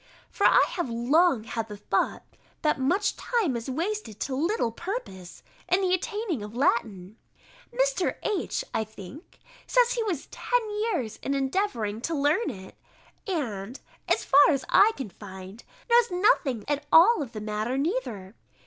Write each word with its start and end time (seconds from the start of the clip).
For 0.31 0.47
I 0.47 0.63
have 0.69 0.89
long 0.89 1.43
had 1.43 1.67
the 1.67 1.77
thought, 1.77 2.23
that 2.63 2.79
much 2.79 3.15
time 3.17 3.55
is 3.55 3.69
wasted 3.69 4.19
to 4.21 4.33
little 4.33 4.71
purpose 4.71 5.43
in 5.71 5.81
the 5.81 5.93
attaining 5.93 6.41
of 6.41 6.55
Latin. 6.55 7.17
Mr. 7.71 8.15
H., 8.23 8.65
I 8.73 8.83
think, 8.83 9.39
says 9.67 9.91
he 9.91 10.01
was 10.01 10.25
ten 10.31 10.67
years 10.89 11.17
in 11.17 11.35
endeavouring 11.35 12.01
to 12.01 12.15
learn 12.15 12.49
it, 12.49 12.75
and, 13.27 13.79
as 14.07 14.25
far 14.25 14.49
as 14.49 14.65
I 14.69 14.91
can 14.97 15.11
find, 15.11 15.63
knows 15.87 16.09
nothing 16.09 16.65
at 16.67 16.87
all 16.91 17.21
of 17.21 17.33
the 17.33 17.39
matter 17.41 17.77
neither! 17.77 18.33